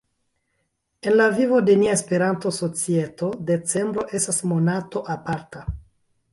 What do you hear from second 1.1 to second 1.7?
la vivo